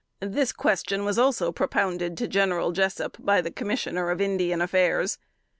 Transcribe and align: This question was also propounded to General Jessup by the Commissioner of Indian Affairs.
This 0.19 0.51
question 0.51 1.05
was 1.05 1.19
also 1.19 1.51
propounded 1.51 2.17
to 2.17 2.27
General 2.27 2.71
Jessup 2.71 3.17
by 3.19 3.39
the 3.39 3.51
Commissioner 3.51 4.09
of 4.09 4.19
Indian 4.19 4.59
Affairs. 4.59 5.19